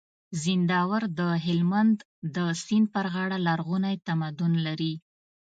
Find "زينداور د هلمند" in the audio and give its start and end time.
0.41-1.97